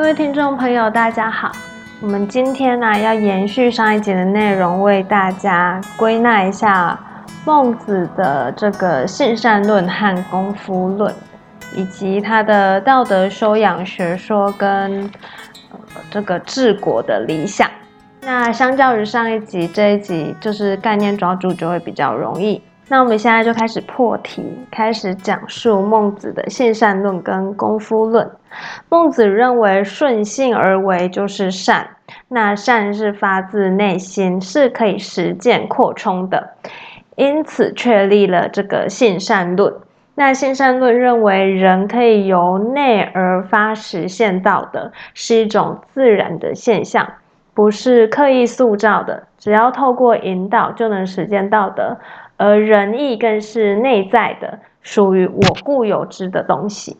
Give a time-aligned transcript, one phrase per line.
[0.00, 1.52] 各位听众朋友，大家好。
[2.00, 6.98] 我们今天呢，要延续上一集的内容，为大家归纳一下
[7.44, 11.14] 孟子的这个性善论和功夫论，
[11.76, 15.08] 以及他的道德修养学说跟
[16.10, 17.68] 这个治国的理想。
[18.22, 22.62] 那相较于上一集，这一集就是概念抓住就会比较容易。
[22.92, 28.28] 那我们现在就开始破题，开始讲述孟子的性善论跟功夫论。
[28.88, 31.88] 孟子认为顺性而为就是善，
[32.26, 36.56] 那善是发自内心，是可以实践扩充的，
[37.14, 39.72] 因此确立了这个性善论。
[40.16, 47.08] 那性善论认为人可以由内而发实现道德，是一种自然的现象。
[47.52, 51.98] 不是刻意塑造的，只要透过引导就能实践道德，
[52.36, 56.96] 而仁义更是内在的，属于我固有之的东西。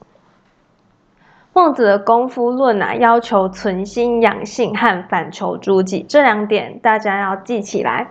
[1.52, 8.08] 孟子的功夫论啊，要求存心养性和反求诸己这两点，大家要记起来。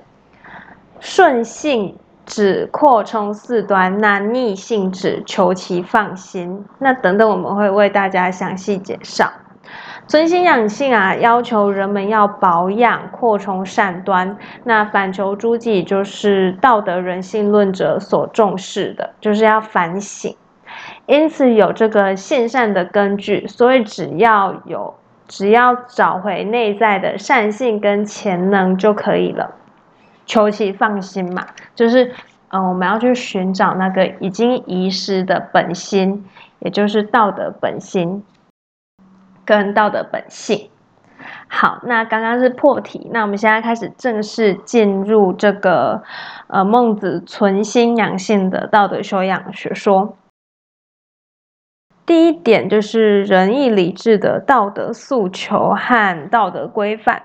[0.99, 1.95] 顺性
[2.25, 6.65] 指扩充四端，那逆性指求其放心。
[6.79, 9.31] 那等等，我们会为大家详细介绍。
[10.09, 14.35] 存心养性啊，要求人们要保养、扩充善端。
[14.63, 20.35] 那反求诸己，就是道德人性论者所重视的，就是要反省。
[21.05, 24.95] 因此有这个现善的根据，所以只要有，
[25.27, 29.51] 只要找回内在的善性跟潜能就可以了。
[30.25, 32.11] 求其放心嘛，就是
[32.49, 36.25] 嗯，我们要去寻找那个已经遗失的本心，
[36.57, 38.23] 也就是道德本心。
[39.49, 40.69] 跟道德本性。
[41.47, 46.03] 好，那刚刚是破题，那我们现在开始正式进入这个
[46.45, 50.15] 呃孟子存心养性的道德修养学说。
[52.05, 57.23] 第一点就是仁义礼智的道德诉求和道德规范。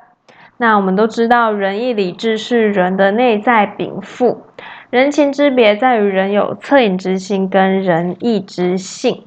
[0.56, 4.46] 那我们都知道，仁义礼智是人的内在禀赋，
[4.88, 9.26] 人情之别在于人有恻隐之心跟仁义之性。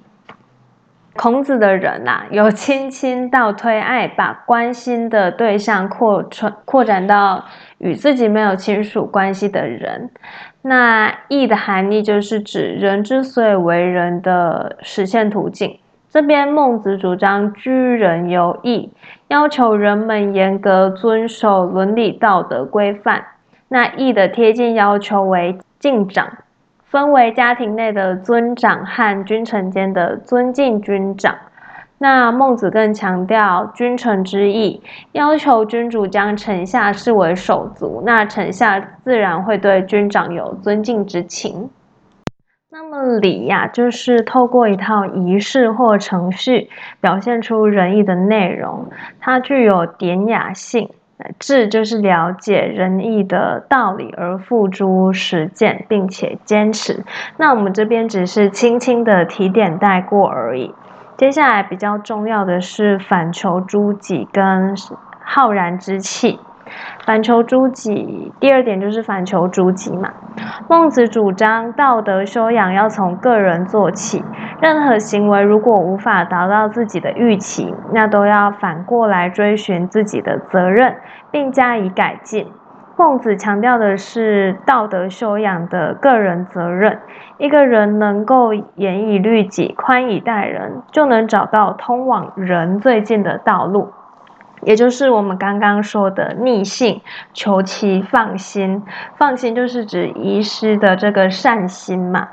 [1.18, 7.44] 孔子的人呐，有亲亲倒推爱，把关心的对象扩传扩展到
[7.80, 10.12] 与自己没有亲属关系的人。
[10.62, 15.80] 那义的含义就是指人之所以为人的实现途径。
[16.10, 18.92] 这边孟子主张居人有义，
[19.28, 23.26] 要求人们严格遵守伦理道德规范。
[23.70, 26.38] 那义的贴近要求为敬长。
[26.90, 31.36] 分为家庭内的尊长和君臣间的尊敬君长。
[32.00, 34.82] 那孟子更强调君臣之义，
[35.14, 41.70] 要求君主将臣下视为手足，那臣下自然会对君长有尊敬之情。
[42.70, 46.70] 那么礼呀，就是透过一套仪式或程序，
[47.02, 48.86] 表现出仁义的内容，
[49.20, 50.90] 它具有典雅性。
[51.40, 57.04] 智就是了解仁义的道理而付诸实践，并且坚持。
[57.38, 60.74] 那我们这边只是轻轻的提点带过而已。
[61.18, 64.76] 接下来比较重要的是反求诸己跟
[65.20, 66.40] 浩然之气。
[67.06, 70.12] 反求诸己，第二点就是反求诸己嘛。
[70.70, 74.24] 孟子主张道德修养要从个人做起，
[74.62, 80.96] 任何行为如果无法达到自己的预期，那都要反过来追寻自己的责任，
[81.32, 82.48] 并加以改进。
[83.00, 87.00] 孟子强调的是道德修养的个人责任。
[87.38, 93.92] 一个人能够严以律己、宽以待人，就能找到通往人最近的道路。
[94.64, 97.02] 也就是我们刚刚说的逆性，
[97.34, 98.84] 求其放心。
[99.18, 102.28] 放心就是指遗失的这个善心嘛。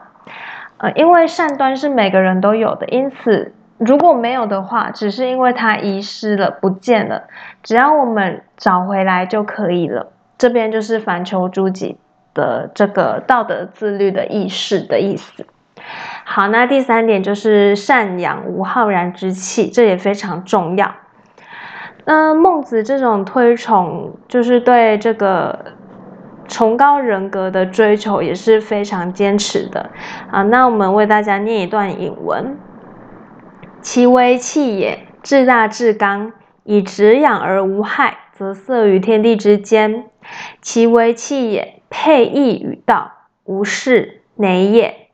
[0.78, 7.24] 呃，因为善端是每个人都有的，因此如果没有的话，只是因为它遗失了、不见了，
[7.62, 10.10] 只要我们找回来就可以了。
[10.36, 11.96] 这边就是反求诸己
[12.34, 15.46] 的这个道德自律的意识的意思。
[16.24, 20.92] 好，那第三点就是善养无浩然之气，这也非常重要。
[22.06, 25.58] 那孟子这种推崇，就是对这个
[26.46, 29.90] 崇高人格的追求，也是非常坚持的
[30.30, 30.42] 啊。
[30.42, 32.58] 那我们为大家念一段引文：
[33.80, 36.32] 其为气也，至大至刚，
[36.64, 40.04] 以直养而无害，则色于天地之间。
[40.60, 43.12] 其为气也，配义与道，
[43.44, 45.08] 无事馁也。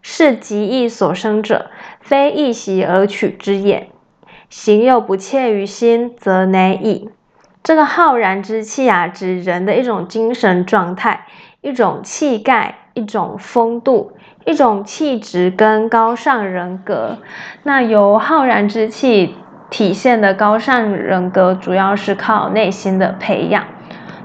[0.00, 1.70] 是极义所生者，
[2.00, 3.90] 非义习而取之也。
[4.50, 7.10] 行又不切于心，则难矣。
[7.62, 11.26] 这个浩然之气啊，指人的一种精神状态，
[11.60, 14.12] 一种气概，一种风度，
[14.46, 17.18] 一种气质跟高尚人格。
[17.64, 19.34] 那由浩然之气
[19.68, 23.64] 体现的高尚人格，主要是靠内心的培养，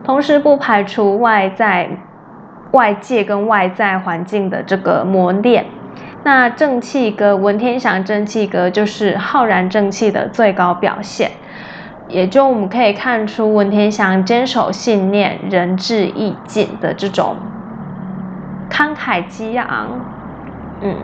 [0.05, 1.89] 同时不排除外在
[2.71, 5.65] 外界跟外在环境的这个磨练。
[6.25, 11.29] 那正气歌，文天祥正气歌就是浩然正气的最高表现，
[12.07, 17.35] 也就我们可以看出文天祥坚守信念、仁至义尽的这种
[18.69, 19.99] 慷慨激昂。
[20.81, 20.95] 嗯，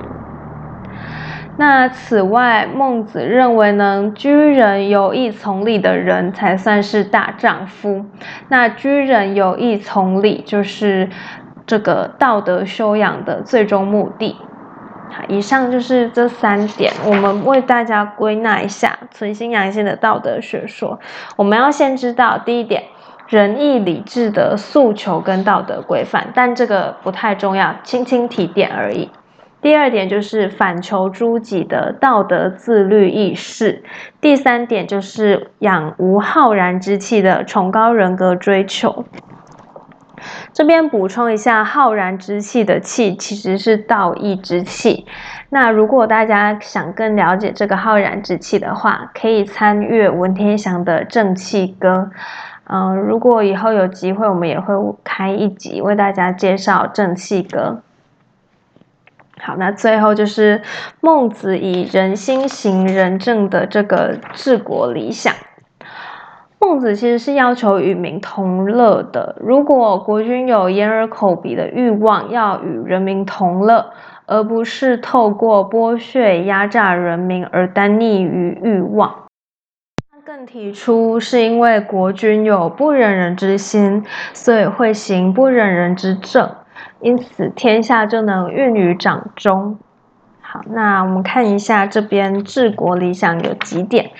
[1.57, 8.05] 那此外，孟子认为呢，居人有义从礼的人才算是大丈夫。
[8.47, 11.09] 那居人有义从礼，就是
[11.67, 14.37] 这个道德修养的最终目的。
[15.27, 20.99] 以上就是这三点，我们为大家归纳一下存心养性的道德学说。
[21.35, 22.83] 我们要先知道第一点，
[23.27, 29.09] 仁义礼智的诉求跟道德规范，但这个不太重要，轻轻提点而已。
[29.61, 33.83] 第二点就是反求诸己的道德自律意识。
[34.21, 39.03] 第三点就是养无浩然之气的崇高人格追求。
[40.59, 45.05] 这边补充一下，浩然之气的气其实是道义之气。
[45.47, 52.11] 那如果大家想更了解这个浩然之气的话，可以参阅文天祥的《正气歌》。
[52.65, 57.81] 嗯，如果以后有机会，我们也会开一集为大家介绍《正气歌》。
[59.41, 60.61] 好，那最后就是
[60.99, 65.33] 孟子以人心行仁政的这个治国理想。
[66.61, 69.35] 孟子其实是要求与民同乐的。
[69.39, 73.93] 如果国君有掩耳口鼻的欲望，要与人民同乐，
[74.25, 79.23] 而不是透过剥削压榨人民而单溺于欲望。
[80.11, 84.03] 他更提出，是因为国君有不忍人之心，
[84.33, 86.51] 所以会行不忍人之政，
[86.99, 89.77] 因此天下就能运于掌中。
[90.41, 94.11] 好，那我们看一下这边治国理想有几点。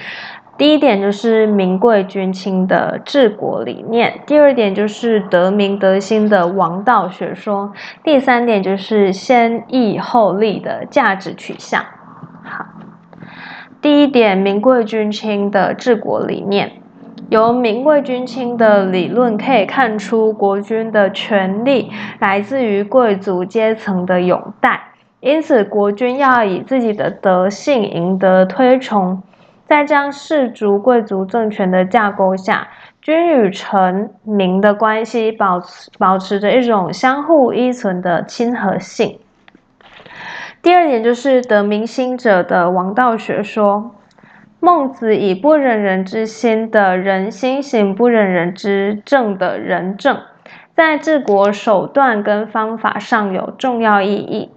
[0.59, 7.71] 第一点就是民贵君轻的治国理念，第二点就是得民得心的王道学说，
[8.03, 11.81] 第三点就是先义后利的价值取向。
[12.44, 12.65] 好，
[13.81, 16.73] 第一点民贵君轻的治国理念，
[17.29, 21.89] 由民贵君轻的理论可以看出，国君的权力
[22.19, 24.77] 来自于贵族阶层的拥戴，
[25.21, 29.23] 因此国君要以自己的德性赢得推崇。
[29.69, 32.68] 在这样氏族贵族政权的架构下，
[33.04, 39.19] 君与臣民的关系保持保持着一种相互依存的亲和性。
[40.63, 43.92] 第二点就是得民心者的王道学说，
[44.60, 50.18] 孟子以不忍人之心的人心行不忍人之政的仁政，
[50.75, 54.51] 在治国手段跟方法上有重要意义。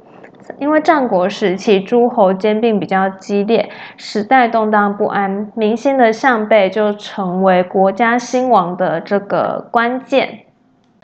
[0.59, 10.41] 因为战国时期诸侯兼并比较激烈，时代动荡不安，民心的向背就成为国家兴亡的这个关键。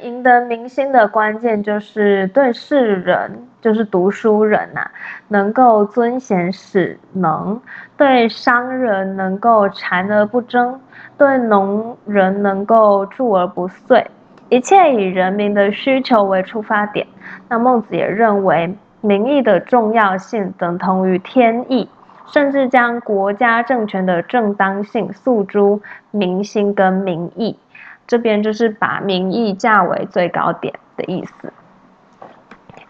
[0.02, 4.88] 赢得民心的关键就是对世人，就是读书人呐，
[5.26, 7.60] 能够尊贤使能；
[7.96, 10.78] 对商人能够禅而不争；
[11.16, 14.06] 对农人能够助而不遂。
[14.50, 17.04] 一切以人民的需求为出发点。
[17.48, 18.76] 那孟子也认为。
[19.00, 21.88] 民意的重要性等同于天意，
[22.26, 25.80] 甚至将国家政权的正当性诉诸
[26.10, 27.58] 民心跟民意。
[28.06, 31.52] 这边就是把民意价为最高点的意思。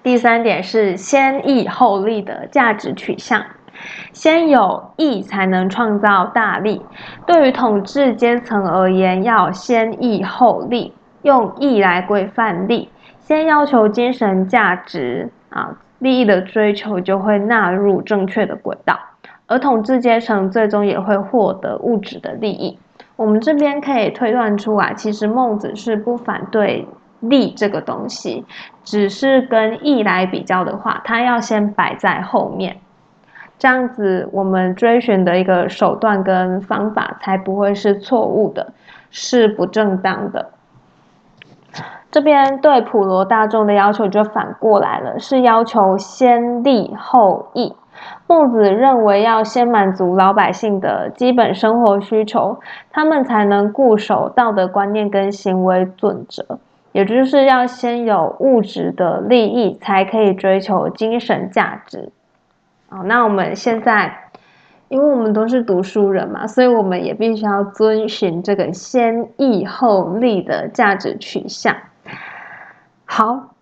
[0.02, 3.42] 第三点是先义后利的价值取向，
[4.12, 6.80] 先有义才能创造大利。
[7.26, 15.76] 对于统治阶层而言，要先义后利，用义来规范利，先要求精神价值啊。
[15.99, 18.99] 利益的追求就会纳入正确的轨道，
[19.47, 22.78] 而统治阶层最终也会获得物质的利益。
[23.17, 26.87] 我们这边可以推断出啊，其实孟子是不反对
[27.21, 28.45] 利这个东西，
[28.85, 32.76] 只是跟义来比较的话，他要先摆在后面，
[33.59, 38.73] 这样子我们追寻的一个手段跟方法才不会是错误的，
[39.11, 40.52] 是不正当的。
[42.11, 47.75] 这边对普罗大众的要求就反过来了，是要求先利后义。
[48.27, 52.61] 孟子认为要先满足老百姓的基本生活需求，
[52.91, 56.59] 他们才能固守道德观念跟行为准则，
[56.93, 62.11] 也就是要先有物质的利益，才可以追求精神价值。
[62.88, 64.31] 好，那我们现在，
[64.88, 71.75] 因为我们都是读书人嘛，所以我们也必须要遵循这个先义后利的价值取向。
[73.11, 73.55] 好，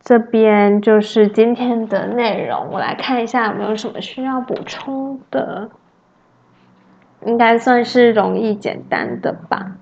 [0.00, 2.68] 这边就是今天的内容。
[2.72, 5.70] 我来看一下有没有什么需要补充的。
[7.24, 9.76] 应该算是容易简单的吧。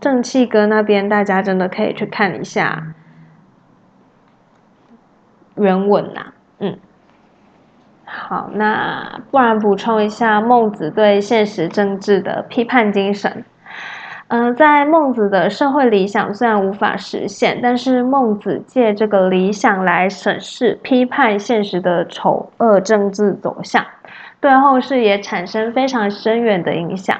[0.00, 2.94] 正气歌那边大家真的可以去看一下
[5.54, 6.78] 原文呐，嗯。
[8.04, 13.44] 好，那不然补充一下孟子对现实政治的批判精神。
[14.30, 23.82] 嗯，在孟子的社会理想虽然无法实现，但是孟子借这个理想来审视、批判现实的丑恶政治走向，
[24.38, 27.16] 对后世也产生非常深远的影响。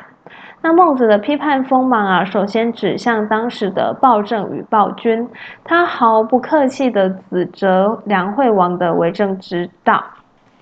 [0.61, 5.27] 那孟子的批判锋芒啊，首先指向当时的暴政与暴君，
[5.65, 10.05] 他毫不客气地指责梁惠王的为政之道。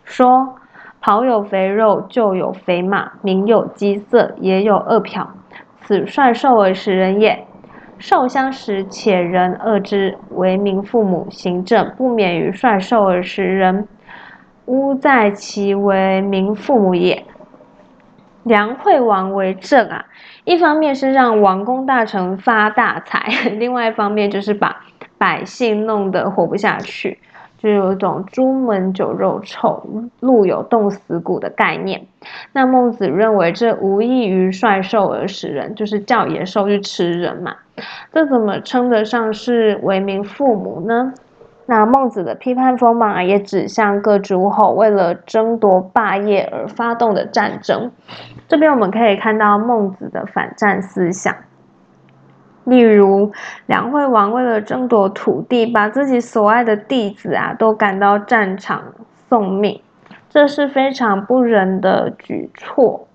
[0.04, 0.54] 说：
[1.00, 5.26] 袍有肥肉，就有肥马；民有饥色，也有饿殍。
[5.86, 7.46] 此率兽而食人也。
[7.96, 13.86] 兽相食，且人恶之，为民父母，行政不免于率兽而食人。
[14.66, 17.24] 吾在其为民父母也。
[18.42, 20.04] 梁惠王为政啊，
[20.44, 24.84] 一方面是让王公大臣发大财， 另外一方面就是把
[25.16, 27.18] 百姓弄得活不下去。
[27.58, 29.82] 就有一种“朱门酒肉臭，
[30.20, 32.06] 路有冻死骨”的概念。
[32.52, 37.54] 那孟子认为这无异于率兽而食人，就是叫野兽去吃人嘛。
[38.12, 41.12] 这怎么称得上是为民父母呢？
[41.68, 47.90] 那孟子的批判锋芒啊，也指向各诸侯为了争夺霸业而发动的战争。
[48.46, 51.34] 这边我们可以看到孟子的反战思想。
[52.66, 53.32] 例如，
[53.66, 58.82] 梁惠王为了争夺土地，把自己所爱的弟子啊都赶到战场
[59.28, 59.80] 送命，
[60.28, 63.06] 这是非常不仁的举措。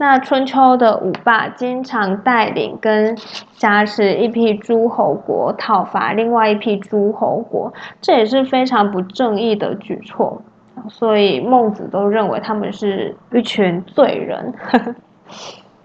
[0.00, 3.16] 那春秋的五霸经常带领跟
[3.56, 10.40] 挟持一批诸侯国讨伐另外一批诸侯国，这也是非常不正义的举措。
[10.88, 14.54] 所以孟子都认为他们是一群罪人。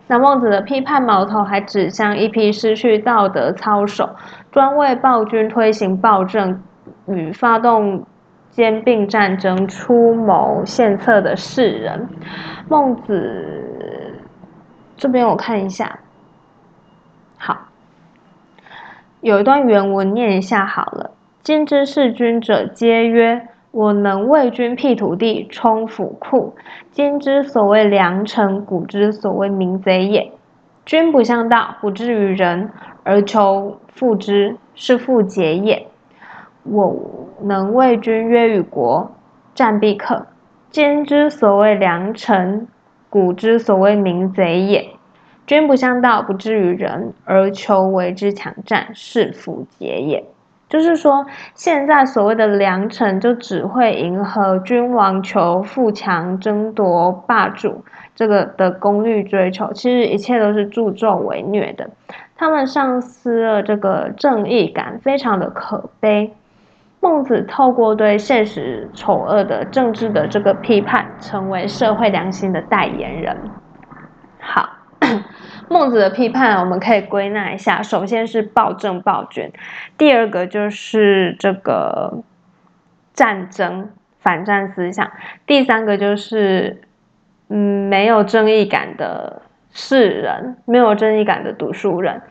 [0.07, 4.09] 那孟子的批判矛头还指向一批失去道德操守、
[4.51, 6.61] 专为暴君推行暴政
[7.07, 8.05] 与发动
[8.51, 12.09] 兼并战争出谋献策的士人。
[12.67, 14.19] 孟子
[14.97, 15.99] 这边我看一下，
[17.37, 17.57] 好，
[19.21, 21.11] 有一段原文念一下好了。
[21.41, 23.47] 今之弑君者，皆曰。
[23.73, 26.53] 我能为君辟土地，充府库。
[26.91, 30.31] 今之所谓良臣，古之所谓民贼也。
[30.85, 32.69] 君不向道，不至于人，
[33.01, 35.87] 而求复之，是复节也。
[36.61, 36.95] 我
[37.41, 39.11] 能为君约与国，
[39.55, 40.27] 战必克。
[40.69, 42.67] 今之所谓良臣，
[43.09, 44.87] 古之所谓民贼也。
[45.47, 50.23] 君不向道，不至于人，而求为之强战，是复节也。
[50.73, 59.71] 就是说，现在所谓的良臣，就只会迎合君王求富强、争夺霸主这个的功利追求。
[59.71, 61.87] 其实一切都是助纣为虐的，
[62.35, 66.33] 他们丧失了这个正义感，非常的可悲。
[67.01, 73.37] 孟子透过对现实丑恶的政治的这个批判，成为社会良心的代言人。
[75.73, 79.51] 孟子的批判，我们可以归纳一下：首先是暴政暴君，
[79.97, 82.21] 第二个就是这个
[83.13, 83.89] 战争
[84.19, 85.11] 反战思想，
[85.47, 86.79] 第三个就是
[87.49, 92.21] 嗯没有正义感的世人，没有正义感的读书人。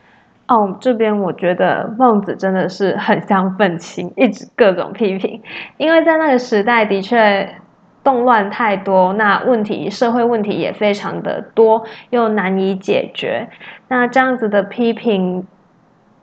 [0.47, 5.41] 哦，这边我觉得孟子真的是很像愤青，一直各种批评，
[5.75, 7.55] 因为在那个时代的确。
[8.03, 13.47] 动乱太多，那问题社会问题也非常的多，又难以解决。
[13.87, 15.47] 那这样子的批评，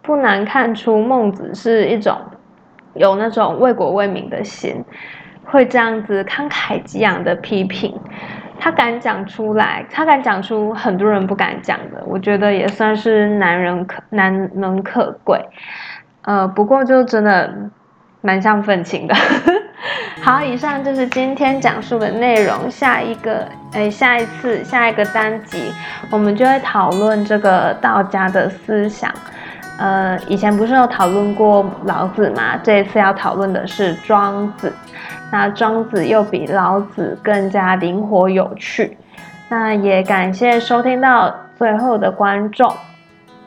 [0.03, 2.17] 不难看出孟子是一种
[2.95, 4.85] 有那种为国为民的心，
[5.45, 7.99] 会这样子慷慨激昂的批评。
[8.63, 15.41] 他敢讲出来，他敢讲出很多人不敢讲的，我觉得也算是难人可难能可贵。
[16.23, 17.71] 呃，不过就真的
[18.21, 19.15] 蛮像愤青的。
[20.23, 22.71] 好，以上就是今天讲述的内容。
[22.71, 25.73] 下一个，哎，下一次下一个单集，
[26.11, 29.11] 我们就会讨论这个道家的思想。
[29.79, 32.59] 呃，以前不是有讨论过老子吗？
[32.63, 34.71] 这一次要讨论的是庄子。
[35.33, 38.99] 那庄子又比老子更加灵活有趣。
[39.49, 42.77] 那也感谢收听到最后的观众，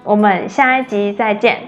[0.04, 1.60] 我们下一集再见。